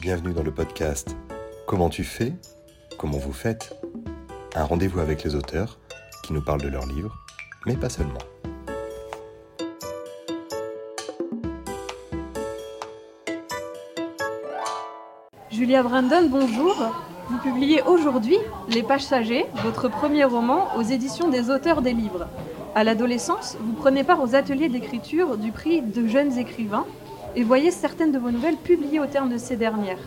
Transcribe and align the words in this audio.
Bienvenue 0.00 0.32
dans 0.32 0.42
le 0.42 0.50
podcast 0.50 1.14
Comment 1.66 1.90
tu 1.90 2.04
fais 2.04 2.32
Comment 2.96 3.18
vous 3.18 3.34
faites 3.34 3.76
Un 4.54 4.64
rendez-vous 4.64 4.98
avec 4.98 5.22
les 5.24 5.34
auteurs 5.34 5.78
qui 6.22 6.32
nous 6.32 6.40
parlent 6.40 6.62
de 6.62 6.68
leurs 6.68 6.86
livres, 6.86 7.14
mais 7.66 7.76
pas 7.76 7.90
seulement. 7.90 8.14
Julia 15.50 15.82
Brandon, 15.82 16.30
bonjour. 16.30 16.74
Vous 17.28 17.36
publiez 17.36 17.82
aujourd'hui 17.82 18.38
Les 18.70 18.82
Passagers, 18.82 19.44
votre 19.62 19.90
premier 19.90 20.24
roman, 20.24 20.74
aux 20.78 20.82
éditions 20.82 21.28
des 21.28 21.50
auteurs 21.50 21.82
des 21.82 21.92
livres. 21.92 22.26
À 22.74 22.84
l'adolescence, 22.84 23.58
vous 23.60 23.74
prenez 23.74 24.02
part 24.02 24.22
aux 24.22 24.34
ateliers 24.34 24.70
d'écriture 24.70 25.36
du 25.36 25.52
prix 25.52 25.82
de 25.82 26.06
jeunes 26.06 26.38
écrivains 26.38 26.86
et 27.36 27.42
voyez 27.42 27.70
certaines 27.70 28.12
de 28.12 28.18
vos 28.18 28.30
nouvelles 28.30 28.56
publiées 28.56 29.00
au 29.00 29.06
terme 29.06 29.30
de 29.30 29.38
ces 29.38 29.56
dernières. 29.56 29.98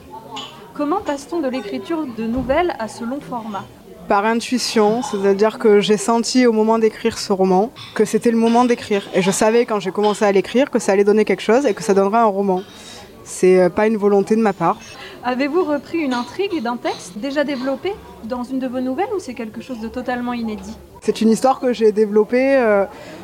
Comment 0.73 1.01
passe-t-on 1.01 1.39
de 1.39 1.47
l'écriture 1.47 2.05
de 2.17 2.23
nouvelles 2.25 2.73
à 2.79 2.87
ce 2.87 3.03
long 3.03 3.19
format? 3.19 3.63
Par 4.07 4.25
intuition, 4.25 5.01
c'est-à-dire 5.01 5.59
que 5.59 5.79
j'ai 5.79 5.97
senti 5.97 6.45
au 6.45 6.51
moment 6.51 6.79
d'écrire 6.79 7.17
ce 7.17 7.31
roman 7.31 7.71
que 7.95 8.05
c'était 8.05 8.31
le 8.31 8.37
moment 8.37 8.65
d'écrire. 8.65 9.07
Et 9.13 9.21
je 9.21 9.31
savais 9.31 9.65
quand 9.65 9.79
j'ai 9.79 9.91
commencé 9.91 10.25
à 10.25 10.31
l'écrire 10.31 10.71
que 10.71 10.79
ça 10.79 10.91
allait 10.91 11.03
donner 11.03 11.25
quelque 11.25 11.41
chose 11.41 11.65
et 11.65 11.73
que 11.73 11.83
ça 11.83 11.93
donnerait 11.93 12.17
un 12.17 12.25
roman. 12.25 12.63
C'est 13.23 13.61
euh, 13.61 13.69
pas 13.69 13.87
une 13.87 13.97
volonté 13.97 14.35
de 14.35 14.41
ma 14.41 14.51
part. 14.51 14.77
Avez-vous 15.25 15.63
repris 15.63 15.99
une 15.99 16.13
intrigue 16.13 16.61
d'un 16.61 16.75
texte 16.75 17.17
déjà 17.17 17.45
développé 17.45 17.93
dans 18.25 18.43
une 18.43 18.59
de 18.59 18.67
vos 18.67 18.81
nouvelles 18.81 19.07
ou 19.15 19.19
c'est 19.19 19.33
quelque 19.33 19.61
chose 19.61 19.79
de 19.79 19.87
totalement 19.87 20.33
inédit 20.33 20.75
C'est 20.99 21.21
une 21.21 21.29
histoire 21.29 21.61
que 21.61 21.71
j'ai 21.71 21.93
développée 21.93 22.57
euh, 22.57 22.83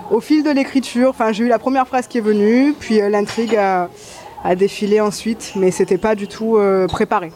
au 0.10 0.22
fil 0.22 0.42
de 0.42 0.50
l'écriture. 0.50 1.10
Enfin, 1.10 1.34
j'ai 1.34 1.44
eu 1.44 1.50
la 1.50 1.60
première 1.60 1.86
phrase 1.86 2.08
qui 2.08 2.20
est 2.20 2.22
venue, 2.22 2.74
puis 2.80 3.02
euh, 3.02 3.10
l'intrigue 3.10 3.54
a, 3.58 3.90
défilé 4.56 5.02
ensuite, 5.02 5.52
mais 5.58 5.72
c'était 5.72 5.98
pas 5.98 6.16
du 6.16 6.30
tout 6.30 6.58
préparé. 6.88 7.34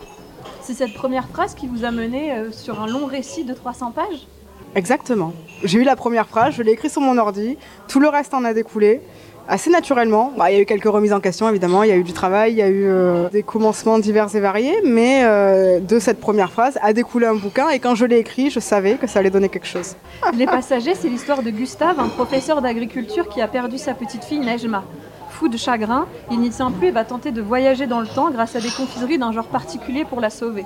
C'est 0.61 0.73
cette 0.73 0.94
première 0.94 1.27
phrase 1.27 1.53
qui 1.53 1.67
vous 1.67 1.83
a 1.83 1.92
mené 1.92 2.33
sur 2.52 2.81
un 2.81 2.88
long 2.88 3.05
récit 3.05 3.44
de 3.44 3.53
300 3.53 3.92
pages? 3.92 4.25
Exactement. 4.73 5.33
J'ai 5.66 5.80
eu 5.80 5.83
la 5.83 5.98
première 5.98 6.27
phrase, 6.27 6.53
je 6.53 6.64
l'ai 6.64 6.72
écrit 6.72 6.89
sur 6.89 7.02
mon 7.02 7.17
ordi, 7.17 7.58
tout 7.89 8.00
le 8.00 8.08
reste 8.08 8.33
en 8.33 8.45
a 8.45 8.53
découlé 8.53 9.02
assez 9.47 9.69
naturellement. 9.69 10.31
Bah, 10.38 10.52
il 10.52 10.55
y 10.55 10.59
a 10.59 10.61
eu 10.61 10.66
quelques 10.66 10.86
remises 10.86 11.13
en 11.13 11.19
question, 11.19 11.49
évidemment. 11.49 11.83
Il 11.83 11.89
y 11.89 11.91
a 11.91 11.95
eu 11.95 12.03
du 12.03 12.13
travail, 12.13 12.53
il 12.53 12.58
y 12.58 12.61
a 12.61 12.67
eu 12.67 12.86
euh, 12.86 13.30
des 13.30 13.44
commencements 13.44 13.99
divers 13.99 14.33
et 14.36 14.39
variés. 14.39 14.75
Mais 14.86 15.23
euh, 15.23 15.80
de 15.80 15.99
cette 15.99 16.19
première 16.19 16.52
phrase 16.52 16.77
a 16.81 16.94
découlé 16.94 17.25
un 17.25 17.36
bouquin. 17.36 17.69
Et 17.69 17.80
quand 17.80 17.95
je 17.95 18.05
l'ai 18.05 18.17
écrit, 18.17 18.49
je 18.49 18.59
savais 18.59 18.95
que 18.95 19.08
ça 19.08 19.19
allait 19.19 19.30
donner 19.30 19.49
quelque 19.49 19.67
chose. 19.67 19.95
Les 20.38 20.45
Passagers, 20.45 20.95
c'est 20.95 21.09
l'histoire 21.09 21.44
de 21.44 21.49
Gustave, 21.49 21.99
un 21.99 22.09
professeur 22.09 22.61
d'agriculture 22.61 23.27
qui 23.30 23.41
a 23.41 23.47
perdu 23.47 23.77
sa 23.77 23.94
petite 23.94 24.23
fille 24.23 24.39
Nejma. 24.39 24.83
Fou 25.30 25.47
de 25.47 25.58
chagrin, 25.58 26.05
il 26.30 26.39
n'y 26.39 26.52
tient 26.52 26.69
plus 26.69 26.89
et 26.89 26.91
va 26.91 27.03
tenter 27.03 27.31
de 27.31 27.41
voyager 27.41 27.88
dans 27.88 27.99
le 27.99 28.08
temps 28.08 28.30
grâce 28.30 28.55
à 28.55 28.59
des 28.59 28.69
confiseries 28.69 29.17
d'un 29.17 29.31
genre 29.31 29.47
particulier 29.47 30.05
pour 30.05 30.21
la 30.21 30.30
sauver. 30.30 30.64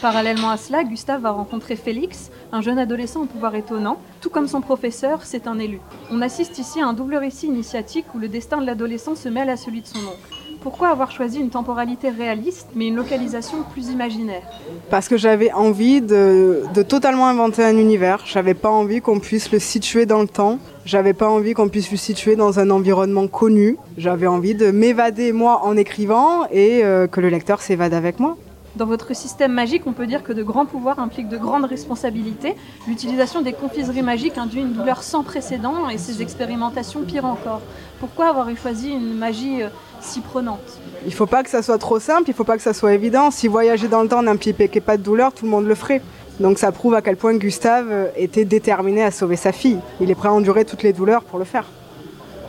Parallèlement 0.00 0.48
à 0.48 0.56
cela, 0.56 0.82
Gustave 0.82 1.20
va 1.20 1.30
rencontrer 1.30 1.76
Félix, 1.76 2.30
un 2.52 2.60
jeune 2.60 2.78
adolescent 2.78 3.22
au 3.22 3.26
pouvoir 3.26 3.54
étonnant. 3.54 3.98
Tout 4.20 4.30
comme 4.30 4.48
son 4.48 4.60
professeur, 4.60 5.24
c'est 5.24 5.46
un 5.46 5.58
élu. 5.58 5.80
On 6.10 6.22
assiste 6.22 6.58
ici 6.58 6.80
à 6.80 6.86
un 6.86 6.92
double 6.92 7.16
récit 7.16 7.46
initiatique 7.46 8.06
où 8.14 8.18
le 8.18 8.28
destin 8.28 8.60
de 8.60 8.66
l'adolescent 8.66 9.14
se 9.14 9.28
mêle 9.28 9.50
à 9.50 9.56
celui 9.56 9.80
de 9.82 9.86
son 9.86 9.98
oncle. 9.98 10.38
Pourquoi 10.60 10.88
avoir 10.88 11.12
choisi 11.12 11.38
une 11.38 11.50
temporalité 11.50 12.08
réaliste 12.08 12.68
mais 12.74 12.88
une 12.88 12.96
localisation 12.96 13.58
plus 13.72 13.90
imaginaire? 13.90 14.42
Parce 14.90 15.08
que 15.08 15.16
j'avais 15.16 15.52
envie 15.52 16.00
de, 16.00 16.64
totalement 16.88 17.28
inventer 17.28 17.64
un 17.64 17.76
univers. 17.76 18.22
J'avais 18.26 18.54
pas 18.54 18.70
envie 18.70 19.00
qu'on 19.00 19.20
puisse 19.20 19.52
le 19.52 19.60
situer 19.60 20.04
dans 20.04 20.20
le 20.20 20.26
temps. 20.26 20.58
J'avais 20.84 21.12
pas 21.12 21.28
envie 21.28 21.54
qu'on 21.54 21.68
puisse 21.68 21.90
le 21.92 21.96
situer 21.96 22.34
dans 22.34 22.58
un 22.58 22.70
environnement 22.70 23.28
connu. 23.28 23.76
J'avais 23.98 24.26
envie 24.26 24.54
de 24.54 24.70
m'évader 24.70 25.32
moi 25.32 25.60
en 25.62 25.76
écrivant 25.76 26.46
et 26.50 26.84
euh, 26.84 27.06
que 27.06 27.20
le 27.20 27.28
lecteur 27.28 27.60
s'évade 27.60 27.94
avec 27.94 28.18
moi. 28.18 28.36
Dans 28.78 28.86
votre 28.86 29.12
système 29.12 29.52
magique, 29.52 29.82
on 29.86 29.92
peut 29.92 30.06
dire 30.06 30.22
que 30.22 30.32
de 30.32 30.44
grands 30.44 30.64
pouvoirs 30.64 31.00
impliquent 31.00 31.28
de 31.28 31.36
grandes 31.36 31.64
responsabilités. 31.64 32.54
L'utilisation 32.86 33.42
des 33.42 33.52
confiseries 33.52 34.02
magiques 34.02 34.38
induit 34.38 34.60
une 34.60 34.72
douleur 34.72 35.02
sans 35.02 35.24
précédent 35.24 35.88
et 35.88 35.98
ces 35.98 36.22
expérimentations 36.22 37.02
pire 37.02 37.24
encore. 37.24 37.60
Pourquoi 37.98 38.28
avoir 38.28 38.48
choisi 38.56 38.92
une 38.92 39.14
magie 39.14 39.64
euh, 39.64 39.68
si 40.00 40.20
prenante? 40.20 40.60
Il 41.02 41.08
ne 41.08 41.12
faut 41.12 41.26
pas 41.26 41.42
que 41.42 41.50
ça 41.50 41.60
soit 41.60 41.78
trop 41.78 41.98
simple, 41.98 42.28
il 42.28 42.30
ne 42.30 42.36
faut 42.36 42.44
pas 42.44 42.56
que 42.56 42.62
ça 42.62 42.72
soit 42.72 42.94
évident. 42.94 43.32
Si 43.32 43.48
voyager 43.48 43.88
dans 43.88 44.02
le 44.02 44.08
temps 44.08 44.22
n'impliquait 44.22 44.80
pas 44.80 44.96
de 44.96 45.02
douleur, 45.02 45.32
tout 45.32 45.44
le 45.44 45.50
monde 45.50 45.66
le 45.66 45.74
ferait. 45.74 46.00
Donc 46.38 46.60
ça 46.60 46.70
prouve 46.70 46.94
à 46.94 47.02
quel 47.02 47.16
point 47.16 47.34
Gustave 47.34 47.88
euh, 47.90 48.06
était 48.14 48.44
déterminé 48.44 49.02
à 49.02 49.10
sauver 49.10 49.34
sa 49.34 49.50
fille. 49.50 49.80
Il 50.00 50.08
est 50.08 50.14
prêt 50.14 50.28
à 50.28 50.32
endurer 50.32 50.64
toutes 50.64 50.84
les 50.84 50.92
douleurs 50.92 51.24
pour 51.24 51.40
le 51.40 51.44
faire. 51.44 51.64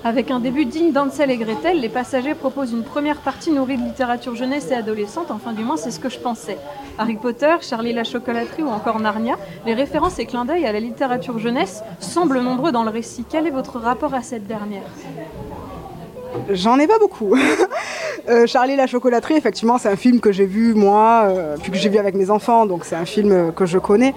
Avec 0.03 0.31
un 0.31 0.39
début 0.39 0.63
digne 0.63 0.93
d'Ansel 0.93 1.29
et 1.29 1.35
Gretel, 1.35 1.81
les 1.81 1.89
passagers 1.89 2.33
proposent 2.33 2.71
une 2.71 2.83
première 2.83 3.17
partie 3.17 3.51
nourrie 3.51 3.77
de 3.77 3.83
littérature 3.83 4.33
jeunesse 4.33 4.71
et 4.71 4.73
adolescente, 4.73 5.29
enfin 5.29 5.51
du 5.51 5.63
moins 5.63 5.75
c'est 5.75 5.91
ce 5.91 5.99
que 5.99 6.09
je 6.09 6.17
pensais. 6.17 6.57
Harry 6.97 7.17
Potter, 7.17 7.55
Charlie 7.61 7.91
la 7.91 8.05
chocolaterie 8.05 8.63
ou 8.63 8.69
encore 8.69 8.99
Narnia, 9.01 9.35
les 9.65 9.73
références 9.73 10.17
et 10.17 10.25
clins 10.25 10.45
d'œil 10.45 10.65
à 10.65 10.71
la 10.71 10.79
littérature 10.79 11.37
jeunesse 11.37 11.83
semblent 11.99 12.39
nombreux 12.39 12.71
dans 12.71 12.83
le 12.83 12.89
récit. 12.89 13.25
Quel 13.29 13.45
est 13.45 13.51
votre 13.51 13.77
rapport 13.77 14.13
à 14.13 14.21
cette 14.21 14.47
dernière? 14.47 14.83
J'en 16.49 16.79
ai 16.79 16.87
pas 16.87 16.99
beaucoup. 16.99 17.35
Euh, 18.27 18.45
Charlie 18.45 18.75
la 18.75 18.85
chocolaterie, 18.85 19.35
effectivement, 19.35 19.79
c'est 19.79 19.87
un 19.87 19.95
film 19.95 20.19
que 20.19 20.31
j'ai 20.31 20.45
vu 20.45 20.75
moi, 20.75 21.23
euh, 21.29 21.55
puis 21.59 21.71
que 21.71 21.77
j'ai 21.77 21.89
vu 21.89 21.97
avec 21.97 22.13
mes 22.13 22.29
enfants, 22.29 22.67
donc 22.67 22.85
c'est 22.85 22.97
un 22.97 23.05
film 23.05 23.51
que 23.53 23.65
je 23.65 23.79
connais, 23.79 24.13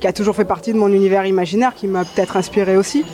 qui 0.00 0.06
a 0.06 0.12
toujours 0.12 0.36
fait 0.36 0.44
partie 0.44 0.74
de 0.74 0.78
mon 0.78 0.88
univers 0.88 1.24
imaginaire, 1.24 1.72
qui 1.72 1.86
m'a 1.86 2.04
peut-être 2.04 2.36
inspiré 2.36 2.76
aussi. 2.76 3.06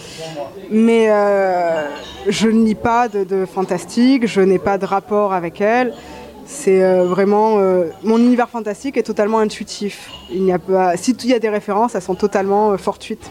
Mais 0.71 1.07
euh, 1.09 1.85
je 2.29 2.49
ne 2.49 2.65
lis 2.65 2.75
pas 2.75 3.09
de, 3.09 3.45
fantastique, 3.47 4.27
je 4.27 4.41
n'ai 4.41 4.59
pas 4.59 4.79
de 4.79 4.87
rapport 4.87 5.33
avec 5.33 5.61
elle. 5.61 5.95
C'est 6.47 6.83
vraiment 7.05 7.59
mon 8.03 8.19
univers 8.19 8.49
fantastique 8.49 8.97
est 8.97 9.05
totalement 9.05 9.39
intuitif. 9.39 10.11
Il 10.33 10.43
n'y 10.43 10.53
a 10.53 10.59
pas, 10.59 10.97
si 10.97 11.13
il 11.13 11.31
y 11.31 11.35
a 11.35 11.39
des 11.39 11.49
références, 11.49 11.95
elles 11.95 12.03
sont 12.03 12.17
totalement 12.17 12.77
fortuites. 12.77 13.31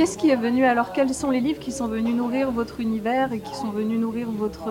Qu'est-ce 0.00 0.16
qui 0.16 0.30
est 0.30 0.36
venu 0.36 0.64
alors? 0.64 0.92
Quels 0.92 1.12
sont 1.12 1.30
les 1.30 1.40
livres 1.40 1.60
qui 1.60 1.72
sont 1.72 1.86
venus 1.86 2.14
nourrir 2.14 2.50
votre 2.50 2.80
univers 2.80 3.34
et 3.34 3.40
qui 3.40 3.54
sont 3.54 3.70
venus 3.70 3.98
nourrir 3.98 4.28
votre, 4.30 4.70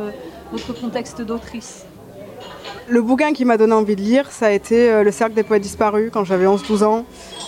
votre 0.51 0.73
contexte 0.73 1.21
d'autrice? 1.21 1.85
Le 2.87 3.03
bouquin 3.03 3.33
qui 3.33 3.45
m'a 3.45 3.57
donné 3.57 3.73
envie 3.73 3.95
de 3.95 4.01
lire, 4.01 4.31
ça 4.31 4.47
a 4.47 4.49
été 4.49 4.89
euh, 4.89 5.03
Le 5.03 5.11
Cercle 5.11 5.35
des 5.35 5.43
poètes 5.43 5.61
disparus 5.61 6.09
quand 6.11 6.23
j'avais 6.23 6.47
11-12 6.47 6.83
ans. 6.83 7.05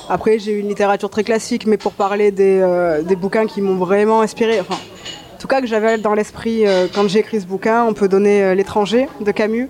Après, 0.10 0.38
j'ai 0.38 0.52
eu 0.52 0.60
une 0.60 0.68
littérature 0.68 1.10
très 1.10 1.24
classique, 1.24 1.66
mais 1.66 1.78
pour 1.78 1.94
parler 1.94 2.30
des, 2.30 2.60
euh, 2.62 3.02
des 3.02 3.16
bouquins 3.16 3.48
qui 3.48 3.62
m'ont 3.62 3.78
vraiment 3.78 4.22
inspiré, 4.22 4.60
enfin, 4.60 4.78
tout 5.41 5.47
cas 5.47 5.59
que 5.59 5.66
j'avais 5.66 5.97
dans 5.97 6.13
l'esprit 6.13 6.68
euh, 6.68 6.85
quand 6.94 7.09
j'ai 7.09 7.19
écrit 7.19 7.41
ce 7.41 7.47
bouquin, 7.47 7.84
on 7.84 7.96
peut 7.96 8.07
donner 8.07 8.53
L'étranger 8.53 9.07
de 9.22 9.31
Camus, 9.31 9.69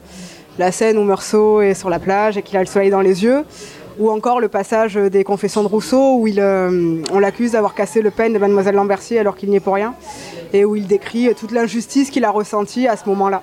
la 0.59 0.69
scène 0.73 0.97
où 0.97 1.03
Meursault 1.03 1.61
est 1.61 1.75
sur 1.75 1.89
la 1.89 1.97
plage 1.97 2.35
et 2.35 2.41
qu'il 2.41 2.57
a 2.57 2.59
le 2.59 2.65
soleil 2.65 2.89
dans 2.89 2.99
les 2.99 3.23
yeux. 3.23 3.45
Ou 3.97 4.09
encore 4.09 4.41
le 4.41 4.49
passage 4.49 4.95
des 4.95 5.23
Confessions 5.23 5.63
de 5.63 5.67
Rousseau 5.67 6.17
où 6.17 6.27
il, 6.27 6.41
euh, 6.41 7.01
on 7.13 7.19
l'accuse 7.19 7.53
d'avoir 7.53 7.73
cassé 7.73 8.01
le 8.01 8.11
peigne 8.11 8.33
de 8.33 8.37
Mademoiselle 8.37 8.75
Lambercy 8.75 9.17
alors 9.17 9.37
qu'il 9.37 9.49
n'y 9.49 9.55
est 9.55 9.61
pour 9.61 9.75
rien, 9.75 9.93
et 10.51 10.65
où 10.65 10.75
il 10.75 10.87
décrit 10.87 11.33
toute 11.35 11.51
l'injustice 11.51 12.09
qu'il 12.09 12.25
a 12.25 12.31
ressentie 12.31 12.89
à 12.89 12.97
ce 12.97 13.07
moment-là. 13.07 13.41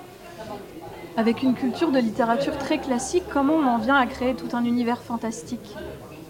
Avec 1.16 1.42
une 1.42 1.54
culture 1.54 1.90
de 1.90 1.98
littérature 1.98 2.58
très 2.58 2.78
classique, 2.78 3.24
comment 3.32 3.54
on 3.54 3.66
en 3.66 3.78
vient 3.78 3.96
à 3.96 4.06
créer 4.06 4.34
tout 4.34 4.54
un 4.54 4.64
univers 4.64 5.00
fantastique? 5.00 5.74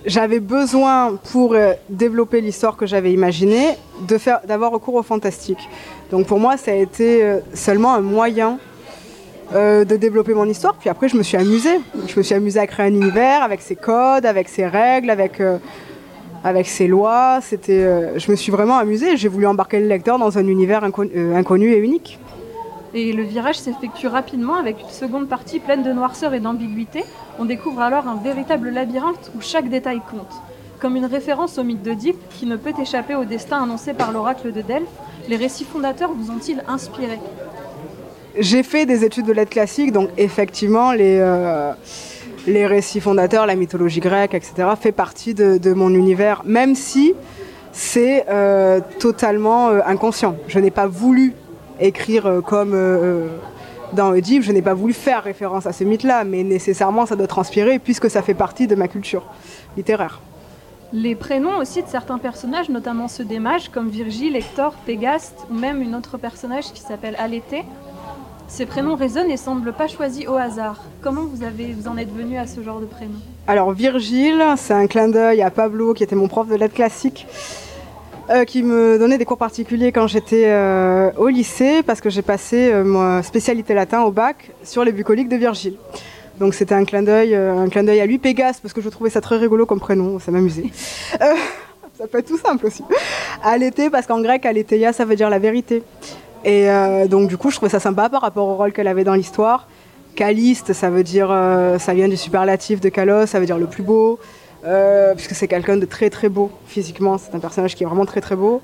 J'avais 0.07 0.39
besoin, 0.39 1.19
pour 1.33 1.55
euh, 1.55 1.73
développer 1.89 2.41
l'histoire 2.41 2.77
que 2.77 2.87
j'avais 2.87 3.13
imaginée, 3.13 3.75
d'avoir 4.47 4.71
recours 4.71 4.95
au 4.95 5.03
fantastique. 5.03 5.59
Donc 6.11 6.27
pour 6.27 6.39
moi, 6.39 6.57
ça 6.57 6.71
a 6.71 6.75
été 6.75 7.23
euh, 7.23 7.41
seulement 7.53 7.95
un 7.95 8.01
moyen 8.01 8.59
euh, 9.55 9.85
de 9.85 9.97
développer 9.97 10.35
mon 10.35 10.47
histoire. 10.47 10.75
Puis 10.77 10.89
après, 10.89 11.09
je 11.09 11.17
me 11.17 11.25
suis 11.25 11.37
amusée. 11.37 11.81
Je 12.07 12.17
me 12.17 12.23
suis 12.23 12.35
amusée 12.35 12.61
à 12.61 12.67
créer 12.69 12.87
un 12.87 12.95
univers 12.95 13.43
avec 13.43 13.61
ses 13.61 13.75
codes, 13.75 14.25
avec 14.25 14.49
ses 14.49 14.67
règles, 14.67 15.11
avec, 15.11 15.43
avec 16.45 16.69
ses 16.69 16.87
lois. 16.87 17.41
C'était, 17.43 18.19
je 18.19 18.31
me 18.31 18.37
suis 18.37 18.53
vraiment 18.53 18.79
amusée. 18.79 19.17
J'ai 19.17 19.29
voulu 19.29 19.47
embarquer 19.47 19.81
le 19.81 19.89
lecteur 19.89 20.19
dans 20.19 20.39
un 20.39 20.47
univers 20.47 20.85
inconnu, 20.85 21.73
et 21.73 21.79
unique. 21.79 22.21
Et 23.01 23.13
le 23.13 23.23
virage 23.23 23.61
s'effectue 23.61 24.09
rapidement 24.09 24.57
avec 24.57 24.81
une 24.81 24.89
seconde 24.89 25.29
partie 25.29 25.61
pleine 25.61 25.85
de 25.85 25.93
noirceur 25.93 26.35
et 26.35 26.41
d'ambiguïté. 26.41 27.05
On 27.39 27.45
découvre 27.45 27.81
alors 27.81 28.09
un 28.09 28.17
véritable 28.17 28.71
labyrinthe 28.71 29.31
où 29.37 29.41
chaque 29.41 29.69
détail 29.69 30.01
compte. 30.11 30.35
Comme 30.81 30.97
une 30.97 31.05
référence 31.05 31.59
au 31.59 31.63
mythe 31.63 31.81
d'Oedipe 31.81 32.19
qui 32.29 32.45
ne 32.45 32.57
peut 32.57 32.73
échapper 32.83 33.15
au 33.15 33.25
destin 33.25 33.63
annoncé 33.63 33.93
par 33.95 34.11
l'oracle 34.11 34.51
de 34.51 34.63
Delphes, 34.63 34.89
les 35.29 35.37
récits 35.37 35.65
fondateurs 35.65 36.11
vous 36.13 36.33
ont-ils 36.33 36.61
inspiré? 36.67 37.21
J'ai 38.37 38.65
fait 38.65 38.85
des 38.85 39.05
études 39.05 39.27
de 39.27 39.33
lettres 39.33 39.53
classiques, 39.53 39.93
donc 39.93 40.11
effectivement, 40.17 40.91
les, 40.91 41.19
euh, 41.21 41.71
les 42.49 42.67
récits 42.67 43.01
fondateurs, 43.01 43.47
la 43.47 43.55
mythologie 43.55 44.01
grecque, 44.01 44.35
etc., 44.35 44.71
fait 44.81 44.91
partie 44.91 45.35
de, 45.35 45.73
mon 45.73 45.95
univers, 45.95 46.43
même 46.45 46.75
si 46.75 47.15
c'est 47.71 48.25
euh, 48.29 48.81
totalement 48.99 49.69
euh, 49.69 49.83
inconscient. 49.87 50.35
Je 50.49 50.59
n'ai 50.59 50.73
pas 50.73 50.89
voulu 50.89 51.35
écrire 51.81 52.41
comme 52.47 52.75
dans 53.93 54.11
Oedipe, 54.11 54.43
je 54.43 54.53
n'ai 54.53 54.63
pas 54.63 54.75
voulu 54.75 54.93
faire 54.93 55.23
référence 55.23 55.67
à 55.67 55.73
ce 55.73 55.85
mythe-là, 55.85 56.25
mais 56.25 56.43
nécessairement 56.43 57.07
ça 57.07 57.17
doit 57.17 57.27
transpirer 57.27 57.79
puisque 57.79 58.11
ça 58.11 58.23
fait 58.23 58.35
partie 58.35 58.67
de 58.67 58.75
ma 58.75 58.89
culture 58.89 59.25
littéraire. 59.77 60.21
Les 60.93 61.15
prénoms 61.15 61.59
aussi 61.59 61.83
de 61.83 61.89
certains 61.89 62.17
personnages, 62.17 62.71
notamment 62.71 63.09
ceux 63.09 63.25
des 63.25 63.39
mages, 63.39 63.69
comme 63.69 63.89
Virgile, 63.89 64.37
Hector, 64.37 64.73
Pégaste, 64.87 65.47
ou 65.51 65.55
même 65.55 65.83
une 65.83 65.95
autre 65.95 66.17
personnage 66.17 66.73
qui 66.73 66.81
s'appelle 66.81 67.15
Aléthée, 67.19 67.65
Ces 68.47 68.65
prénoms 68.65 68.97
résonnent 68.97 69.31
et 69.31 69.37
semblent 69.37 69.75
pas 69.75 69.89
choisis 69.89 70.27
au 70.27 70.37
hasard. 70.37 70.83
Comment 71.03 71.25
vous, 71.25 71.43
avez, 71.43 71.75
vous 71.75 71.87
en 71.89 71.99
êtes 71.99 72.11
venu 72.11 72.39
à 72.39 72.47
ce 72.47 72.63
genre 72.63 72.81
de 72.81 72.87
prénom 72.87 73.19
Alors 73.47 73.73
Virgile, 73.73 74.43
c'est 74.57 74.73
un 74.73 74.87
clin 74.87 75.09
d'œil 75.09 75.43
à 75.43 75.51
Pablo 75.51 75.93
qui 75.93 76.03
était 76.03 76.17
mon 76.17 76.29
prof 76.29 76.49
de 76.49 76.55
lettres 76.55 76.75
classiques. 76.75 77.27
Euh, 78.31 78.45
qui 78.45 78.63
me 78.63 78.99
donnait 78.99 79.17
des 79.17 79.25
cours 79.25 79.39
particuliers 79.39 79.91
quand 79.91 80.07
j'étais 80.07 80.45
euh, 80.47 81.11
au 81.17 81.29
lycée 81.29 81.83
parce 81.83 82.01
que 82.01 82.11
j'ai 82.11 82.23
passé 82.23 82.71
euh, 82.71 82.85
ma 82.85 83.23
spécialité 83.23 83.73
latin 83.73 84.03
au 84.03 84.11
bac 84.11 84.51
sur 84.65 84.85
les 84.85 84.93
bucoliques 84.93 85.29
de 85.29 85.37
Virgile. 85.37 85.77
Donc 86.39 86.55
c'était 86.55 86.75
un 86.75 86.85
clin 86.85 87.03
d'œil, 87.03 87.35
euh, 87.35 87.59
un 87.59 87.69
clin 87.69 87.85
d'œil 87.85 88.01
à 88.01 88.07
lui, 88.07 88.19
Pégase, 88.19 88.61
parce 88.61 88.75
que 88.75 88.83
je 88.83 88.89
trouvais 88.91 89.11
ça 89.11 89.21
très 89.21 89.39
rigolo 89.39 89.65
comme 89.67 89.81
prénom, 89.81 90.19
ça 90.19 90.31
m'amusait. 90.31 90.67
Ça 91.99 92.07
peut 92.07 92.19
être 92.19 92.29
tout 92.29 92.39
simple 92.39 92.65
aussi. 92.65 92.85
Aléthée, 93.43 93.91
parce 93.91 94.07
qu'en 94.07 94.21
grec, 94.21 94.47
Alétheia, 94.47 94.93
ça 94.93 95.05
veut 95.05 95.17
dire 95.17 95.29
la 95.29 95.41
vérité. 95.41 95.83
Et 96.45 96.69
donc 97.09 97.29
du 97.29 97.37
coup, 97.37 97.51
je 97.51 97.57
trouvais 97.57 97.73
ça 97.73 97.81
sympa 97.81 98.09
par 98.09 98.21
rapport 98.21 98.47
au 98.47 98.55
rôle 98.55 98.73
qu'elle 98.73 98.87
avait 98.87 99.03
dans 99.03 99.15
l'histoire. 99.15 99.67
Caliste, 100.15 100.75
ça 100.75 100.91
veut 100.91 101.03
dire, 101.03 101.37
ça 101.81 101.95
vient 101.95 102.07
du 102.07 102.17
superlatif 102.17 102.81
de 102.81 102.89
Kalos, 102.89 103.27
ça 103.27 103.41
veut 103.41 103.47
dire 103.47 103.59
le 103.59 103.67
plus 103.67 103.83
beau, 103.83 104.21
euh, 104.65 105.15
puisque 105.15 105.35
c'est 105.35 105.49
quelqu'un 105.49 105.77
de 105.77 105.87
très 105.87 106.11
très 106.11 106.29
beau 106.29 106.51
physiquement. 106.67 107.19
C'est 107.19 107.35
un 107.35 107.41
personnage 107.41 107.75
qui 107.75 107.85
est 107.85 107.87
vraiment 107.87 108.07
très 108.07 108.21
très 108.21 108.37
beau. 108.37 108.61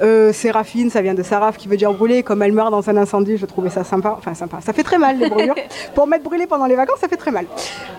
Euh, 0.00 0.32
Séraphine, 0.32 0.90
ça 0.90 1.00
vient 1.00 1.14
de 1.14 1.22
Saraf 1.22 1.56
qui 1.56 1.68
veut 1.68 1.76
dire 1.76 1.92
brûler. 1.92 2.22
Comme 2.22 2.42
elle 2.42 2.52
meurt 2.52 2.70
dans 2.70 2.88
un 2.90 2.96
incendie, 2.96 3.36
je 3.36 3.46
trouvais 3.46 3.70
ça 3.70 3.84
sympa. 3.84 4.16
Enfin, 4.18 4.34
sympa. 4.34 4.60
Ça 4.60 4.72
fait 4.72 4.82
très 4.82 4.98
mal 4.98 5.18
les 5.18 5.28
brûlures. 5.28 5.54
Pour 5.94 6.06
m'être 6.06 6.24
brûlé 6.24 6.46
pendant 6.46 6.66
les 6.66 6.74
vacances, 6.74 6.98
ça 7.00 7.08
fait 7.08 7.16
très 7.16 7.30
mal. 7.30 7.46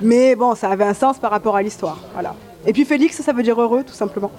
Mais 0.02 0.36
bon, 0.36 0.56
ça 0.56 0.70
avait 0.70 0.84
un 0.84 0.94
sens 0.94 1.18
par 1.18 1.32
rapport 1.32 1.56
à 1.56 1.62
l'histoire. 1.62 2.00
Voilà. 2.14 2.36
Et 2.66 2.74
puis 2.74 2.86
Félix, 2.86 3.22
ça 3.22 3.34
veut 3.34 3.44
dire 3.44 3.60
heureux, 3.62 3.84
tout 3.84 3.94
simplement. 3.94 4.32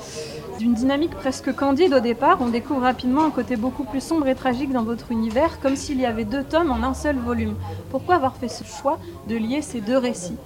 D'une 0.59 0.75
dynamique 0.75 1.15
presque 1.15 1.55
candide 1.55 1.95
au 1.95 2.01
départ, 2.01 2.39
on 2.41 2.49
découvre 2.49 2.83
rapidement 2.83 3.25
un 3.25 3.31
côté 3.31 3.57
beaucoup 3.57 3.85
plus 3.85 4.03
sombre 4.03 4.29
et 4.29 4.35
tragique 4.35 4.73
dans 4.73 4.85
votre 4.85 5.11
univers, 5.11 5.59
comme 5.61 5.75
s'il 5.75 6.01
y 6.01 6.07
avait 6.07 6.25
deux 6.25 6.45
tomes 6.45 6.71
en 6.71 6.83
un 6.83 6.95
seul 6.95 7.17
volume. 7.17 7.55
Pourquoi 7.91 8.15
avoir 8.15 8.37
fait 8.37 8.49
ce 8.49 8.63
choix 8.65 8.99
de 9.29 9.37
lier 9.37 9.63
ces 9.63 9.81
deux 9.81 9.99
récits? 9.99 10.37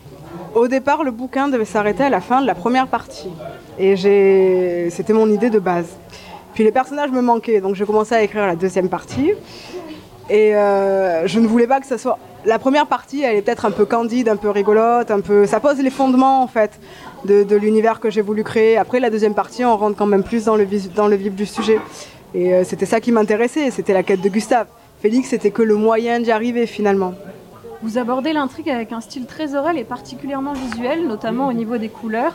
Au 0.54 0.68
départ, 0.68 1.04
le 1.04 1.10
bouquin 1.10 1.48
devait 1.48 1.64
s'arrêter 1.64 2.04
à 2.04 2.10
la 2.10 2.20
fin 2.20 2.40
de 2.40 2.46
la 2.46 2.54
première 2.54 2.88
partie. 2.88 3.30
Et 3.78 3.96
c'était 4.90 5.12
mon 5.12 5.30
idée 5.30 5.50
de 5.50 5.58
base. 5.58 5.86
Puis 6.54 6.64
les 6.64 6.72
personnages 6.72 7.10
me 7.10 7.20
manquaient, 7.20 7.60
donc 7.60 7.74
j'ai 7.76 7.84
commencé 7.84 8.14
à 8.14 8.22
écrire 8.22 8.46
la 8.46 8.56
deuxième 8.56 8.88
partie. 8.88 9.32
Et 10.30 10.54
euh, 10.54 11.26
je 11.26 11.38
ne 11.40 11.46
voulais 11.46 11.66
pas 11.66 11.80
que 11.80 11.86
ça 11.86 11.96
soit. 11.96 12.18
La 12.44 12.58
première 12.58 12.86
partie, 12.86 13.22
elle 13.22 13.36
est 13.36 13.42
peut-être 13.42 13.64
un 13.64 13.70
peu 13.70 13.84
candide, 13.84 14.28
un 14.28 14.36
peu 14.36 14.50
rigolote, 14.50 15.10
un 15.10 15.20
peu. 15.20 15.46
Ça 15.46 15.60
pose 15.60 15.78
les 15.78 15.90
fondements 15.90 16.42
en 16.42 16.46
fait 16.46 16.78
de, 17.24 17.56
l'univers 17.56 18.00
que 18.00 18.10
j'ai 18.10 18.20
voulu 18.20 18.44
créer. 18.44 18.76
Après, 18.76 19.00
la 19.00 19.10
deuxième 19.10 19.34
partie, 19.34 19.64
on 19.64 19.76
rentre 19.76 19.96
quand 19.96 20.06
même 20.06 20.22
plus 20.22 20.44
dans 20.44 20.56
le, 20.56 20.64
vis- 20.64 20.90
dans 20.94 21.08
le 21.08 21.16
vif 21.16 21.34
du 21.34 21.46
sujet. 21.46 21.80
Et 22.34 22.54
euh, 22.54 22.64
c'était 22.64 22.86
ça 22.86 23.00
qui 23.00 23.10
m'intéressait, 23.10 23.70
c'était 23.70 23.94
la 23.94 24.02
quête 24.02 24.20
de 24.20 24.28
Gustave. 24.28 24.66
Félix, 25.00 25.28
c'était 25.28 25.50
que 25.50 25.62
le 25.62 25.76
moyen 25.76 26.20
d'y 26.20 26.30
arriver 26.30 26.66
finalement. 26.66 27.14
Vous 27.80 27.96
abordez 27.96 28.32
l'intrigue 28.32 28.70
avec 28.70 28.90
un 28.90 29.00
style 29.00 29.26
très 29.26 29.54
oral 29.54 29.78
et 29.78 29.84
particulièrement 29.84 30.52
visuel, 30.52 31.06
notamment 31.06 31.46
au 31.46 31.52
niveau 31.52 31.78
des 31.78 31.88
couleurs, 31.88 32.34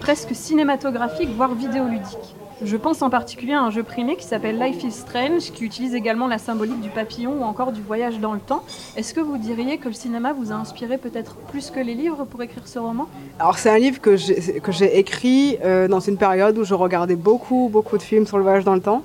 presque 0.00 0.34
cinématographique, 0.34 1.28
voire 1.36 1.54
vidéoludique. 1.54 2.34
Je 2.62 2.76
pense 2.76 3.02
en 3.02 3.10
particulier 3.10 3.52
à 3.52 3.60
un 3.60 3.70
jeu 3.70 3.82
primé 3.82 4.16
qui 4.16 4.24
s'appelle 4.24 4.58
Life 4.58 4.82
is 4.82 4.92
Strange, 4.92 5.52
qui 5.52 5.64
utilise 5.64 5.94
également 5.94 6.26
la 6.26 6.38
symbolique 6.38 6.80
du 6.80 6.88
papillon 6.88 7.34
ou 7.38 7.44
encore 7.44 7.72
du 7.72 7.82
voyage 7.82 8.18
dans 8.18 8.32
le 8.32 8.40
temps. 8.40 8.62
Est-ce 8.96 9.12
que 9.12 9.20
vous 9.20 9.36
diriez 9.36 9.76
que 9.76 9.88
le 9.88 9.94
cinéma 9.94 10.32
vous 10.32 10.52
a 10.52 10.54
inspiré 10.54 10.96
peut-être 10.96 11.36
plus 11.36 11.70
que 11.70 11.80
les 11.80 11.94
livres 11.94 12.24
pour 12.24 12.42
écrire 12.42 12.66
ce 12.66 12.78
roman? 12.78 13.08
Alors 13.38 13.58
c'est 13.58 13.70
un 13.70 13.78
livre 13.78 14.00
que 14.00 14.16
j'ai 14.16 14.98
écrit 14.98 15.58
euh, 15.62 15.86
dans 15.86 16.00
une 16.00 16.16
période 16.16 16.56
où 16.56 16.64
je 16.64 16.74
regardais 16.74 17.14
beaucoup, 17.14 17.68
beaucoup 17.70 17.98
de 17.98 18.02
films 18.02 18.26
sur 18.26 18.38
le 18.38 18.42
voyage 18.42 18.64
dans 18.64 18.74
le 18.74 18.80
temps, 18.80 19.02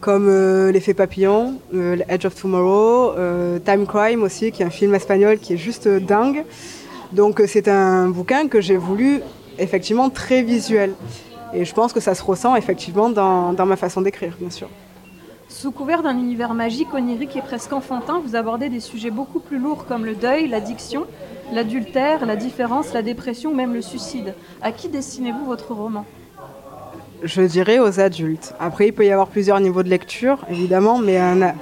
comme 0.00 0.28
euh, 0.28 0.72
L'effet 0.72 0.94
papillon, 0.94 1.56
euh, 1.74 1.96
Edge 2.08 2.24
of 2.24 2.34
Tomorrow, 2.34 3.12
euh, 3.16 3.58
Time 3.58 3.86
Crime 3.86 4.22
aussi, 4.22 4.50
qui 4.50 4.62
est 4.62 4.66
un 4.66 4.70
film 4.70 4.94
espagnol 4.94 5.38
qui 5.38 5.54
est 5.54 5.58
juste 5.58 5.86
euh, 5.86 6.00
dingue. 6.00 6.44
Donc 7.12 7.42
c'est 7.46 7.68
un 7.68 8.08
bouquin 8.08 8.48
que 8.48 8.60
j'ai 8.60 8.76
voulu 8.76 9.20
effectivement 9.58 10.10
très 10.10 10.42
visuel. 10.42 10.94
Et 11.52 11.64
je 11.64 11.74
pense 11.74 11.92
que 11.92 12.00
ça 12.00 12.14
se 12.14 12.22
ressent 12.22 12.54
effectivement 12.56 13.10
dans, 13.10 13.52
dans 13.52 13.66
ma 13.66 13.76
façon 13.76 14.00
d'écrire, 14.00 14.36
bien 14.40 14.50
sûr. 14.50 14.68
Sous 15.48 15.72
couvert 15.72 16.02
d'un 16.02 16.16
univers 16.16 16.54
magique, 16.54 16.94
onirique 16.94 17.34
et 17.36 17.42
presque 17.42 17.72
enfantin, 17.72 18.22
vous 18.24 18.36
abordez 18.36 18.68
des 18.68 18.78
sujets 18.78 19.10
beaucoup 19.10 19.40
plus 19.40 19.58
lourds 19.58 19.84
comme 19.86 20.04
le 20.04 20.14
deuil, 20.14 20.46
l'addiction, 20.46 21.06
l'adultère, 21.52 22.24
la 22.24 22.36
différence, 22.36 22.92
la 22.92 23.02
dépression 23.02 23.50
ou 23.50 23.54
même 23.54 23.74
le 23.74 23.82
suicide. 23.82 24.34
À 24.62 24.70
qui 24.70 24.88
destinez-vous 24.88 25.44
votre 25.44 25.74
roman? 25.74 26.06
Je 27.22 27.42
dirais 27.42 27.78
aux 27.78 28.00
adultes. 28.00 28.54
Après, 28.60 28.88
il 28.88 28.92
peut 28.92 29.04
y 29.04 29.10
avoir 29.10 29.28
plusieurs 29.28 29.60
niveaux 29.60 29.82
de 29.82 29.88
lecture, 29.90 30.38
évidemment, 30.50 30.98
mais 30.98 31.18
un 31.18 31.42
a- 31.42 31.54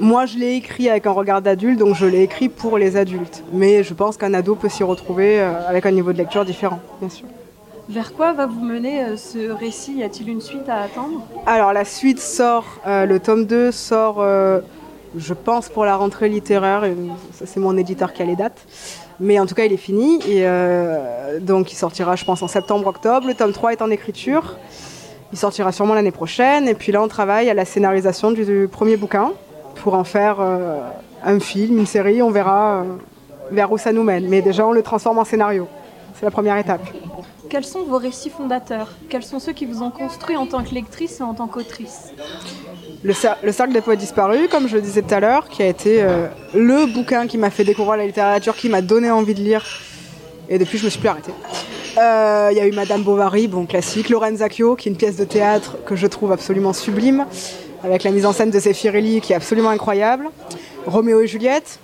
moi, 0.00 0.24
je 0.26 0.38
l'ai 0.38 0.54
écrit 0.54 0.88
avec 0.88 1.06
un 1.06 1.10
regard 1.10 1.42
d'adulte, 1.42 1.78
donc 1.78 1.94
je 1.94 2.06
l'ai 2.06 2.22
écrit 2.22 2.48
pour 2.48 2.78
les 2.78 2.96
adultes. 2.96 3.44
Mais 3.52 3.82
je 3.84 3.92
pense 3.94 4.16
qu'un 4.16 4.32
ado 4.34 4.54
peut 4.54 4.70
s'y 4.70 4.82
retrouver 4.82 5.40
euh, 5.40 5.68
avec 5.68 5.84
un 5.86 5.90
niveau 5.90 6.12
de 6.12 6.18
lecture 6.18 6.44
différent, 6.44 6.80
bien 7.00 7.10
sûr. 7.10 7.26
Vers 7.88 8.14
quoi 8.14 8.32
va 8.32 8.46
vous 8.46 8.64
mener 8.64 9.02
euh, 9.04 9.16
ce 9.16 9.50
récit? 9.50 9.94
Y 9.98 10.02
a-t-il 10.04 10.28
une 10.30 10.40
suite 10.40 10.68
à 10.68 10.80
attendre? 10.82 11.20
Alors, 11.46 11.72
la 11.74 11.84
suite 11.84 12.20
sort, 12.20 12.64
euh, 12.86 13.04
le 13.04 13.20
tome 13.20 13.44
2 13.44 13.70
sort, 13.70 14.16
euh, 14.20 14.60
je 15.16 15.34
pense, 15.34 15.68
pour 15.68 15.84
la 15.84 15.96
rentrée 15.96 16.30
littéraire. 16.30 16.84
et 16.84 16.96
ça, 17.34 17.44
c'est 17.44 17.60
mon 17.60 17.76
éditeur 17.76 18.12
qui 18.14 18.22
a 18.22 18.24
les 18.24 18.36
dates. 18.36 18.66
Mais 19.20 19.38
en 19.38 19.46
tout 19.46 19.54
cas, 19.54 19.64
il 19.64 19.72
est 19.72 19.76
fini. 19.76 20.20
Euh, 20.28 21.38
donc, 21.40 21.72
il 21.72 21.76
sortira, 21.76 22.16
je 22.16 22.24
pense, 22.24 22.42
en 22.42 22.48
septembre-octobre. 22.48 23.26
Le 23.26 23.34
tome 23.34 23.52
3 23.52 23.72
est 23.72 23.82
en 23.82 23.90
écriture. 23.90 24.56
Il 25.32 25.38
sortira 25.38 25.72
sûrement 25.72 25.94
l'année 25.94 26.10
prochaine. 26.10 26.68
Et 26.68 26.74
puis 26.74 26.92
là, 26.92 27.02
on 27.02 27.08
travaille 27.08 27.48
à 27.48 27.54
la 27.54 27.64
scénarisation 27.64 28.32
du, 28.32 28.44
du 28.44 28.68
premier 28.70 28.96
bouquin 28.96 29.32
pour 29.76 29.94
en 29.94 30.04
faire 30.04 30.36
euh, 30.40 30.80
un 31.24 31.40
film, 31.40 31.78
une 31.78 31.86
série. 31.86 32.22
On 32.22 32.30
verra 32.30 32.82
euh, 32.82 32.84
vers 33.50 33.72
où 33.72 33.78
ça 33.78 33.92
nous 33.92 34.02
mène. 34.02 34.28
Mais 34.28 34.42
déjà, 34.42 34.66
on 34.66 34.72
le 34.72 34.82
transforme 34.82 35.18
en 35.18 35.24
scénario. 35.24 35.68
C'est 36.14 36.24
la 36.24 36.30
première 36.30 36.56
étape. 36.56 36.82
Quels 37.52 37.64
sont 37.66 37.82
vos 37.82 37.98
récits 37.98 38.30
fondateurs? 38.30 38.88
Quels 39.10 39.24
sont 39.24 39.38
ceux 39.38 39.52
qui 39.52 39.66
vous 39.66 39.82
ont 39.82 39.90
construit 39.90 40.38
en 40.38 40.46
tant 40.46 40.64
que 40.64 40.70
lectrice 40.74 41.20
et 41.20 41.22
en 41.22 41.34
tant 41.34 41.48
qu'autrice? 41.48 42.14
Le, 43.02 43.12
cer- 43.12 43.36
le 43.42 43.52
cercle 43.52 43.74
des 43.74 43.82
poètes 43.82 43.98
disparus, 43.98 44.48
comme 44.50 44.68
je 44.68 44.76
le 44.76 44.80
disais 44.80 45.02
tout 45.02 45.12
à 45.12 45.20
l'heure, 45.20 45.50
qui 45.50 45.62
a 45.62 45.66
été 45.66 46.02
euh, 46.02 46.28
le 46.54 46.86
bouquin 46.86 47.26
qui 47.26 47.36
m'a 47.36 47.50
fait 47.50 47.64
découvrir 47.64 47.98
la 47.98 48.06
littérature, 48.06 48.56
qui 48.56 48.70
m'a 48.70 48.80
donné 48.80 49.10
envie 49.10 49.34
de 49.34 49.40
lire. 49.40 49.66
Et 50.48 50.56
depuis, 50.56 50.78
je 50.78 50.86
me 50.86 50.88
suis 50.88 50.98
plus 50.98 51.10
arrêtée. 51.10 51.34
Euh, 51.98 52.48
Il 52.52 52.56
y 52.56 52.60
a 52.62 52.66
eu 52.66 52.72
Madame 52.72 53.02
Bovary, 53.02 53.48
bon 53.48 53.66
classique. 53.66 54.08
Lorenzacchio, 54.08 54.74
qui 54.74 54.88
est 54.88 54.92
une 54.92 54.96
pièce 54.96 55.16
de 55.18 55.24
théâtre 55.24 55.76
que 55.84 55.94
je 55.94 56.06
trouve 56.06 56.32
absolument 56.32 56.72
sublime, 56.72 57.26
avec 57.84 58.02
la 58.02 58.12
mise 58.12 58.24
en 58.24 58.32
scène 58.32 58.48
de 58.50 58.58
Zeffirelli, 58.58 59.20
qui 59.20 59.34
est 59.34 59.36
absolument 59.36 59.68
incroyable. 59.68 60.30
Roméo 60.86 61.20
et 61.20 61.26
Juliette, 61.26 61.80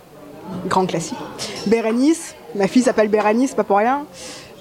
grand 0.67 0.87
classique. 0.87 1.19
Bérénice, 1.67 2.37
ma 2.55 2.69
fille 2.69 2.85
s'appelle 2.85 3.09
Bérénice, 3.09 3.53
pas 3.53 3.65
pour 3.65 3.77
rien. 3.77 4.07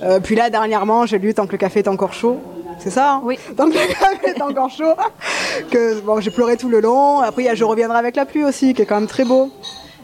Euh, 0.03 0.19
puis 0.19 0.35
là, 0.35 0.49
dernièrement, 0.49 1.05
j'ai 1.05 1.17
lu 1.17 1.33
Tant 1.33 1.47
que 1.47 1.51
le 1.53 1.57
café 1.57 1.79
est 1.79 1.87
encore 1.87 2.13
chaud. 2.13 2.37
C'est 2.79 2.91
ça 2.91 3.13
hein 3.13 3.21
Oui. 3.23 3.37
Tant 3.55 3.69
que 3.69 3.73
le 3.73 3.93
café 3.93 4.27
est 4.35 4.41
encore 4.41 4.69
chaud. 4.69 4.93
Que, 5.71 5.99
bon, 6.01 6.19
j'ai 6.19 6.29
pleuré 6.29 6.55
tout 6.55 6.69
le 6.69 6.79
long. 6.79 7.21
Après, 7.21 7.41
il 7.41 7.45
y 7.45 7.49
a 7.49 7.55
Je 7.55 7.63
reviendrai 7.63 7.97
avec 7.97 8.15
la 8.15 8.25
pluie 8.25 8.43
aussi, 8.43 8.73
qui 8.73 8.83
est 8.83 8.85
quand 8.85 8.99
même 8.99 9.07
très 9.07 9.25
beau. 9.25 9.51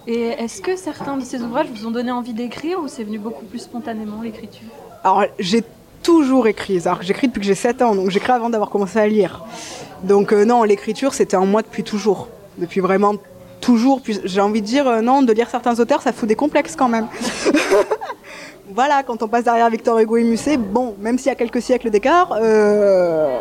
Et 0.08 0.30
est-ce 0.30 0.62
que 0.62 0.76
certains 0.76 1.16
de 1.16 1.24
ces 1.24 1.42
ouvrages 1.42 1.68
vous 1.74 1.86
ont 1.88 1.92
donné 1.92 2.12
envie 2.12 2.34
d'écrire 2.34 2.80
ou 2.80 2.88
c'est 2.88 3.04
venu 3.04 3.20
beaucoup 3.20 3.46
plus 3.46 3.60
spontanément 3.60 4.22
l'écriture? 4.22 4.68
Alors, 5.04 5.26
j'ai 5.40 5.64
toujours 6.02 6.48
écrit. 6.48 6.82
Alors, 6.86 7.02
j'écris 7.02 7.28
depuis 7.28 7.40
que 7.40 7.46
j'ai 7.46 7.56
7 7.56 7.82
ans, 7.82 7.96
donc 7.96 8.10
j'écris 8.10 8.32
avant 8.32 8.50
d'avoir 8.50 8.70
commencé 8.70 9.00
à 9.00 9.08
lire. 9.08 9.46
Donc, 10.04 10.34
euh, 10.34 10.44
non, 10.44 10.64
l'écriture, 10.64 11.14
c'était 11.14 11.38
en 11.38 11.46
moi 11.46 11.62
depuis 11.62 11.84
toujours. 11.84 12.28
Depuis 12.58 12.82
vraiment 12.82 13.14
toujours. 13.62 14.02
Puis, 14.02 14.20
j'ai 14.26 14.42
envie 14.42 14.62
de 14.62 14.68
dire, 14.68 14.88
euh, 14.88 15.02
non, 15.02 15.22
de 15.22 15.32
lire 15.32 15.50
certains 15.50 15.80
auteurs, 15.80 16.02
ça 16.02 16.12
fout 16.12 16.28
des 16.28 16.36
complexes 16.36 16.76
quand 16.76 16.90
même. 16.90 17.08
voilà, 18.74 19.04
quand 19.04 19.22
on 19.24 19.28
passe 19.28 19.44
derrière 19.46 19.70
Victor 19.70 19.98
Hugo 20.00 20.18
et 20.18 20.24
Musset, 20.24 20.58
bon, 20.58 20.96
même 21.00 21.18
s'il 21.18 21.28
y 21.28 21.32
a 21.32 21.36
quelques 21.36 21.62
siècles 21.62 21.90
d'écart, 21.90 22.38
euh, 22.42 23.38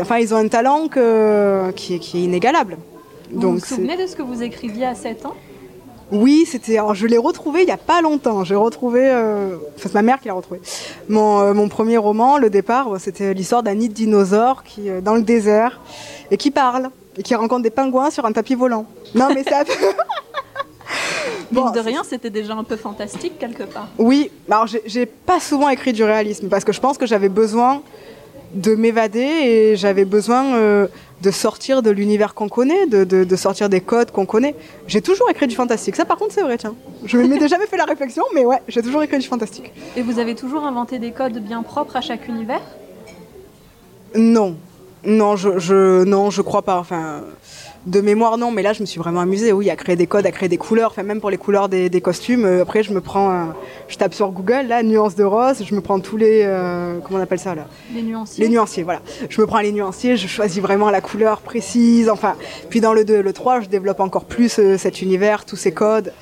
enfin, 0.00 0.18
ils 0.18 0.32
ont 0.34 0.38
un 0.38 0.48
talent 0.48 0.88
que- 0.88 1.70
qui, 1.72 1.94
est, 1.94 1.98
qui 1.98 2.18
est 2.18 2.22
inégalable. 2.24 2.76
Vous 3.30 3.52
vous 3.52 3.60
souvenez 3.60 3.96
de 3.96 4.06
ce 4.06 4.14
que 4.16 4.22
vous 4.22 4.42
écriviez 4.42 4.86
à 4.86 4.94
7 4.94 5.24
ans? 5.26 5.34
Oui, 6.10 6.44
c'était. 6.46 6.76
Alors, 6.76 6.94
je 6.94 7.06
l'ai 7.06 7.16
retrouvé 7.16 7.60
il 7.62 7.64
n'y 7.64 7.70
a 7.72 7.78
pas 7.78 8.02
longtemps. 8.02 8.44
J'ai 8.44 8.54
retrouvé. 8.54 9.00
euh, 9.04 9.56
Enfin, 9.76 9.84
c'est 9.88 9.94
ma 9.94 10.02
mère 10.02 10.20
qui 10.20 10.28
l'a 10.28 10.34
retrouvé. 10.34 10.60
Mon, 11.08 11.40
euh, 11.40 11.54
mon 11.54 11.68
premier 11.70 11.96
roman, 11.96 12.36
le 12.36 12.50
départ, 12.50 12.88
c'était 12.98 13.32
l'histoire 13.32 13.62
d'un 13.62 13.74
nid 13.74 13.88
de 13.88 13.94
dinosaures 13.94 14.62
qui, 14.62 14.90
euh, 14.90 15.00
dans 15.00 15.14
le 15.14 15.22
désert 15.22 15.80
et 16.30 16.36
qui 16.36 16.50
parle 16.50 16.90
et 17.16 17.22
qui 17.22 17.34
rencontre 17.34 17.62
des 17.62 17.70
pingouins 17.70 18.10
sur 18.10 18.26
un 18.26 18.32
tapis 18.32 18.54
volant. 18.54 18.84
Non, 19.14 19.28
mais 19.34 19.42
ça. 19.42 19.62
Mine 21.52 21.64
Bon, 21.64 21.70
de 21.70 21.80
rien, 21.80 22.02
c'était 22.02 22.30
déjà 22.30 22.54
un 22.54 22.64
peu 22.64 22.76
fantastique 22.76 23.38
quelque 23.38 23.64
part. 23.64 23.88
Oui, 23.98 24.30
alors 24.50 24.66
j'ai- 24.66 25.06
pas 25.06 25.38
souvent 25.40 25.68
écrit 25.68 25.92
du 25.92 26.02
réalisme 26.02 26.48
parce 26.48 26.64
que 26.64 26.72
je 26.72 26.80
pense 26.80 26.96
que 26.98 27.06
j'avais 27.06 27.28
besoin 27.28 27.82
de 28.54 28.74
m'évader 28.74 29.20
et 29.20 29.76
j'avais 29.76 30.04
besoin 30.04 30.54
euh, 30.56 30.86
de 31.22 31.30
sortir 31.30 31.82
de 31.82 31.90
l'univers 31.90 32.34
qu'on 32.34 32.48
connaît, 32.48 32.86
de, 32.86 33.04
de- 33.04 33.24
de 33.24 33.36
sortir 33.36 33.68
des 33.68 33.80
codes 33.80 34.10
qu'on 34.10 34.26
connaît. 34.26 34.54
J'ai 34.86 35.00
toujours 35.02 35.30
écrit 35.30 35.46
du 35.46 35.54
fantastique, 35.54 35.94
ça 35.96 36.04
par 36.04 36.16
contre 36.18 36.32
c'est 36.34 36.42
vrai, 36.42 36.58
tiens. 36.58 36.74
Je 37.04 37.16
ne 37.18 37.26
m'étais 37.28 37.48
jamais 37.54 37.66
fait 37.66 37.76
la 37.76 37.84
réflexion, 37.84 38.24
mais 38.34 38.44
ouais, 38.44 38.58
j'ai 38.68 38.82
toujours 38.82 39.02
écrit 39.02 39.18
du 39.18 39.26
fantastique. 39.28 39.72
Et 39.96 40.02
vous 40.02 40.18
avez 40.18 40.34
toujours 40.34 40.64
inventé 40.64 40.98
des 40.98 41.12
codes 41.12 41.38
bien 41.38 41.62
propres 41.62 41.96
à 41.96 42.00
chaque 42.00 42.28
univers? 42.28 42.60
Non. 44.14 44.56
Non, 45.04 45.36
je, 45.36 45.58
je, 45.58 46.04
non, 46.04 46.30
je 46.30 46.42
crois 46.42 46.62
pas. 46.62 46.78
Enfin, 46.78 47.22
de 47.86 48.00
mémoire, 48.00 48.38
non, 48.38 48.50
mais 48.50 48.62
là, 48.62 48.72
je 48.72 48.80
me 48.80 48.86
suis 48.86 48.98
vraiment 48.98 49.20
amusée, 49.20 49.52
oui, 49.52 49.68
à 49.70 49.76
créer 49.76 49.96
des 49.96 50.06
codes, 50.06 50.26
à 50.26 50.30
créer 50.30 50.48
des 50.48 50.56
couleurs, 50.56 50.90
enfin, 50.90 51.02
même 51.02 51.20
pour 51.20 51.30
les 51.30 51.36
couleurs 51.36 51.68
des, 51.68 51.88
des 51.88 52.00
costumes. 52.00 52.44
Euh, 52.44 52.62
après, 52.62 52.82
je 52.82 52.92
me 52.92 53.00
prends, 53.00 53.52
je 53.88 53.96
tape 53.96 54.14
sur 54.14 54.30
Google, 54.30 54.66
là, 54.68 54.82
nuances 54.82 55.16
de 55.16 55.24
rose, 55.24 55.64
je 55.64 55.74
me 55.74 55.80
prends 55.80 55.98
tous 56.00 56.16
les, 56.16 56.42
euh, 56.44 56.98
comment 57.02 57.18
on 57.18 57.22
appelle 57.22 57.38
ça, 57.40 57.54
là? 57.54 57.66
Les 57.94 58.02
nuanciers 58.02 58.44
Les 58.44 58.50
nuanciers, 58.50 58.82
voilà. 58.82 59.00
Je 59.28 59.40
me 59.40 59.46
prends 59.46 59.60
les 59.60 59.72
nuanciers, 59.72 60.16
je 60.16 60.26
choisis 60.28 60.62
vraiment 60.62 60.90
la 60.90 61.00
couleur 61.00 61.40
précise, 61.40 62.08
enfin. 62.08 62.36
Puis 62.70 62.80
dans 62.80 62.92
le 62.92 63.04
2 63.04 63.16
et 63.16 63.22
le 63.22 63.32
3, 63.32 63.60
je 63.60 63.68
développe 63.68 64.00
encore 64.00 64.24
plus 64.24 64.58
euh, 64.58 64.78
cet 64.78 65.02
univers, 65.02 65.44
tous 65.44 65.56
ces 65.56 65.72
codes. 65.72 66.12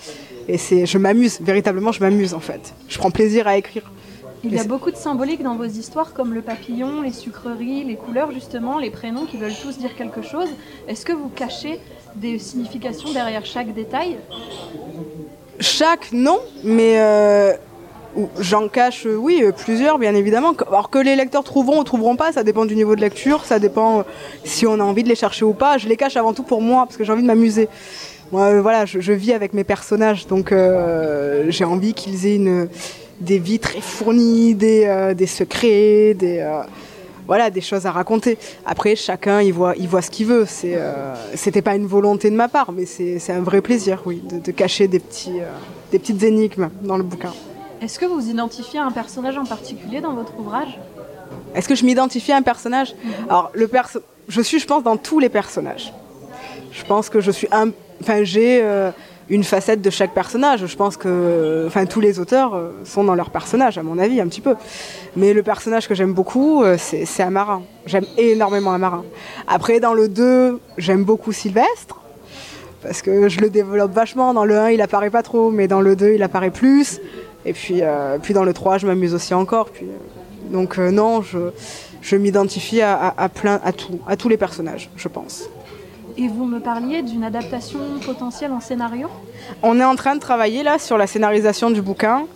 Et 0.48 0.58
c'est, 0.58 0.86
je 0.86 0.98
m'amuse, 0.98 1.40
véritablement, 1.40 1.92
je 1.92 2.00
m'amuse, 2.00 2.34
en 2.34 2.40
fait. 2.40 2.74
Je 2.88 2.98
prends 2.98 3.10
plaisir 3.10 3.46
à 3.46 3.56
écrire. 3.56 3.90
Il 4.42 4.54
y 4.54 4.58
a 4.58 4.64
beaucoup 4.64 4.90
de 4.90 4.96
symboliques 4.96 5.42
dans 5.42 5.56
vos 5.56 5.64
histoires, 5.64 6.14
comme 6.14 6.32
le 6.32 6.40
papillon, 6.40 7.02
les 7.02 7.12
sucreries, 7.12 7.84
les 7.84 7.96
couleurs, 7.96 8.32
justement, 8.32 8.78
les 8.78 8.90
prénoms 8.90 9.26
qui 9.26 9.36
veulent 9.36 9.54
tous 9.54 9.78
dire 9.78 9.94
quelque 9.96 10.22
chose. 10.22 10.48
Est-ce 10.88 11.04
que 11.04 11.12
vous 11.12 11.28
cachez 11.28 11.78
des 12.16 12.38
significations 12.38 13.12
derrière 13.12 13.44
chaque 13.44 13.74
détail? 13.74 14.16
Chaque, 15.60 16.12
non, 16.12 16.38
mais 16.64 16.98
euh, 17.00 17.52
j'en 18.38 18.68
cache, 18.68 19.06
euh, 19.06 19.14
oui, 19.14 19.42
euh, 19.42 19.52
plusieurs, 19.52 19.98
bien 19.98 20.14
évidemment. 20.14 20.54
Alors 20.66 20.88
que 20.88 20.98
les 20.98 21.16
lecteurs 21.16 21.44
trouveront 21.44 21.80
ou 21.80 21.84
trouveront 21.84 22.16
pas, 22.16 22.32
ça 22.32 22.42
dépend 22.42 22.64
du 22.64 22.74
niveau 22.74 22.96
de 22.96 23.02
lecture, 23.02 23.44
ça 23.44 23.58
dépend 23.58 24.04
si 24.44 24.66
on 24.66 24.80
a 24.80 24.82
envie 24.82 25.02
de 25.02 25.08
les 25.08 25.16
chercher 25.16 25.44
ou 25.44 25.52
pas. 25.52 25.76
Je 25.76 25.86
les 25.86 25.96
cache 25.98 26.16
avant 26.16 26.32
tout 26.32 26.44
pour 26.44 26.62
moi, 26.62 26.86
parce 26.86 26.96
que 26.96 27.04
j'ai 27.04 27.12
envie 27.12 27.22
de 27.22 27.26
m'amuser. 27.26 27.68
Moi, 28.32 28.60
voilà, 28.60 28.86
je, 28.86 29.00
je 29.00 29.12
vis 29.12 29.32
avec 29.32 29.52
mes 29.52 29.64
personnages, 29.64 30.26
donc 30.28 30.52
euh, 30.52 31.46
j'ai 31.48 31.64
envie 31.64 31.94
qu'ils 31.94 32.26
aient 32.26 32.36
une, 32.36 32.68
des 33.20 33.38
vies 33.38 33.58
très 33.58 33.80
fournies, 33.80 34.54
des, 34.54 34.84
euh, 34.86 35.14
des 35.14 35.26
secrets, 35.26 36.14
des, 36.14 36.38
euh, 36.38 36.62
voilà, 37.26 37.48
des 37.50 37.60
choses 37.60 37.86
à 37.86 37.92
raconter. 37.92 38.38
Après, 38.66 38.96
chacun, 38.96 39.40
il 39.40 39.52
voit, 39.52 39.74
il 39.76 39.86
voit 39.86 40.02
ce 40.02 40.10
qu'il 40.10 40.26
veut. 40.26 40.46
C'est, 40.48 40.74
euh, 40.74 41.14
c'était 41.34 41.62
pas 41.62 41.76
une 41.76 41.86
volonté 41.86 42.28
de 42.28 42.34
ma 42.34 42.48
part, 42.48 42.72
mais 42.72 42.86
c'est, 42.86 43.18
c'est 43.18 43.32
un 43.32 43.40
vrai 43.40 43.60
plaisir, 43.60 44.02
oui, 44.04 44.20
de, 44.28 44.38
de 44.38 44.50
cacher 44.50 44.88
des, 44.88 44.98
petits, 44.98 45.40
euh, 45.40 45.46
des 45.92 45.98
petites 45.98 46.22
énigmes 46.22 46.70
dans 46.82 46.96
le 46.96 47.04
bouquin. 47.04 47.32
Est-ce 47.80 47.98
que 47.98 48.06
vous 48.06 48.28
identifiez 48.28 48.80
un 48.80 48.90
personnage 48.90 49.38
en 49.38 49.44
particulier 49.44 50.00
dans 50.00 50.12
votre 50.12 50.38
ouvrage? 50.38 50.78
Est-ce 51.54 51.68
que 51.68 51.74
je 51.74 51.84
m'identifie 51.84 52.32
à 52.32 52.36
un 52.36 52.42
personnage? 52.42 52.94
Alors, 53.28 53.50
le 53.54 53.68
perso 53.68 54.00
je 54.28 54.40
suis, 54.40 54.60
je 54.60 54.66
pense, 54.66 54.82
dans 54.82 54.96
tous 54.96 55.18
les 55.18 55.28
personnages. 55.28 55.92
Je 56.72 56.84
pense 56.84 57.08
que 57.08 57.20
je 57.20 57.30
suis 57.32 57.48
un. 57.50 57.70
Enfin, 58.00 58.22
j'ai 58.22 58.62
une 59.30 59.44
facette 59.44 59.80
de 59.80 59.88
chaque 59.90 60.12
personnage. 60.12 60.66
Je 60.66 60.76
pense 60.76 60.96
que. 60.96 61.64
Enfin, 61.66 61.86
tous 61.86 62.00
les 62.00 62.18
auteurs 62.18 62.54
euh, 62.54 62.70
sont 62.84 63.04
dans 63.04 63.14
leur 63.14 63.30
personnage, 63.30 63.78
à 63.78 63.82
mon 63.82 63.98
avis, 63.98 64.20
un 64.20 64.26
petit 64.26 64.40
peu. 64.42 64.56
Mais 65.16 65.32
le 65.32 65.42
personnage 65.42 65.88
que 65.88 65.94
j'aime 65.94 66.12
beaucoup, 66.12 66.62
euh, 66.62 66.76
c'est 66.78 67.22
Amarin. 67.22 67.62
J'aime 67.86 68.04
énormément 68.18 68.72
Amarin. 68.72 69.04
Après, 69.48 69.80
dans 69.80 69.94
le 69.94 70.08
2, 70.08 70.58
j'aime 70.78 71.04
beaucoup 71.04 71.32
Sylvestre. 71.32 72.00
Parce 72.82 73.02
que 73.02 73.28
je 73.28 73.40
le 73.40 73.50
développe 73.50 73.92
vachement. 73.92 74.32
Dans 74.34 74.44
le 74.44 74.58
1, 74.58 74.70
il 74.70 74.80
apparaît 74.82 75.10
pas 75.10 75.22
trop, 75.22 75.50
mais 75.50 75.68
dans 75.68 75.80
le 75.80 75.96
2, 75.96 76.14
il 76.14 76.22
apparaît 76.22 76.50
plus. 76.50 77.00
Et 77.46 77.52
puis, 77.52 77.80
euh, 77.82 78.18
puis 78.22 78.34
dans 78.34 78.44
le 78.44 78.52
3, 78.52 78.78
je 78.78 78.86
m'amuse 78.86 79.14
aussi 79.14 79.32
encore. 79.34 79.66
Puis, 79.70 79.86
donc, 80.50 80.78
non, 80.78 81.22
je, 81.22 81.38
je 82.02 82.16
m'identifie 82.16 82.80
à- 82.80 83.14
à 83.16 83.28
plein, 83.28 83.60
à 83.64 83.72
tout, 83.72 84.00
à 84.08 84.16
tous 84.16 84.28
les 84.28 84.36
personnages, 84.38 84.90
je 84.96 85.08
pense. 85.08 85.44
Et 86.20 86.28
vous 86.28 86.44
me 86.44 86.60
parliez 86.60 87.00
d'une 87.00 87.24
adaptation 87.24 87.78
potentielle 88.04 88.52
en 88.52 88.60
scénario 88.60 89.08
On 89.62 89.80
est 89.80 89.84
en 89.84 89.96
train 89.96 90.16
de 90.16 90.20
travailler 90.20 90.62
là 90.62 90.78
sur 90.78 90.98
la 90.98 91.06
scénarisation 91.06 91.70
du 91.70 91.80
bouquin. 91.80 92.26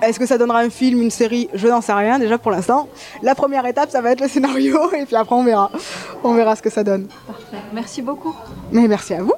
Est-ce 0.00 0.18
que 0.18 0.24
ça 0.24 0.38
donnera 0.38 0.60
un 0.60 0.70
film, 0.70 1.02
une 1.02 1.10
série? 1.10 1.50
Je 1.52 1.68
n'en 1.68 1.82
sais 1.82 1.92
rien 1.92 2.18
déjà 2.18 2.38
pour 2.38 2.50
l'instant. 2.50 2.88
La 3.22 3.34
première 3.34 3.66
étape, 3.66 3.90
ça 3.90 4.00
va 4.00 4.12
être 4.12 4.22
le 4.22 4.28
scénario 4.28 4.90
et 4.98 5.04
puis 5.04 5.14
après 5.14 5.34
on 5.34 5.44
verra. 5.44 5.70
On 6.24 6.32
verra 6.32 6.56
ce 6.56 6.62
que 6.62 6.70
ça 6.70 6.84
donne. 6.84 7.06
Parfait. 7.26 7.62
Merci 7.74 8.00
beaucoup. 8.00 8.34
Mais 8.70 8.88
merci 8.88 9.12
à 9.12 9.22
vous. 9.22 9.34